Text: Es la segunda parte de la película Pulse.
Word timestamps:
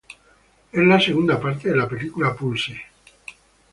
Es 0.71 0.83
la 0.83 0.99
segunda 0.99 1.39
parte 1.39 1.69
de 1.69 1.75
la 1.75 1.87
película 1.87 2.33
Pulse. 2.33 2.75